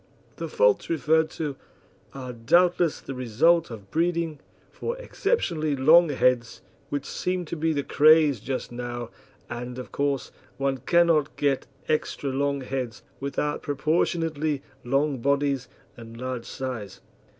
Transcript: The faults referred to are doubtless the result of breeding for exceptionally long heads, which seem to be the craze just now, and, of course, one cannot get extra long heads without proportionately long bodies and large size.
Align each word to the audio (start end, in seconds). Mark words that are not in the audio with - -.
The 0.37 0.47
faults 0.47 0.89
referred 0.89 1.29
to 1.37 1.55
are 2.11 2.33
doubtless 2.33 2.99
the 2.99 3.13
result 3.13 3.69
of 3.69 3.91
breeding 3.91 4.39
for 4.71 4.97
exceptionally 4.97 5.75
long 5.75 6.09
heads, 6.09 6.61
which 6.89 7.05
seem 7.05 7.45
to 7.45 7.55
be 7.55 7.71
the 7.71 7.83
craze 7.83 8.39
just 8.39 8.71
now, 8.71 9.11
and, 9.47 9.77
of 9.77 9.91
course, 9.91 10.31
one 10.57 10.79
cannot 10.79 11.35
get 11.35 11.67
extra 11.87 12.31
long 12.31 12.61
heads 12.61 13.03
without 13.19 13.61
proportionately 13.61 14.63
long 14.83 15.19
bodies 15.19 15.67
and 15.95 16.19
large 16.19 16.45
size. 16.45 16.99